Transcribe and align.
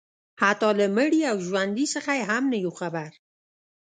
حتی 0.41 0.69
له 0.79 0.85
مړي 0.95 1.21
او 1.31 1.37
ژوندي 1.47 1.85
څخه 1.95 2.11
یې 2.17 2.23
هم 2.29 2.43
نه 2.51 2.57
یو 2.65 2.71
خبر 2.79 3.11